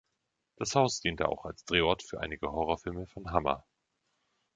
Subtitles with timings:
[0.55, 3.67] Das Haus diente auch als Drehort für einige Horrorfilme von Hammer.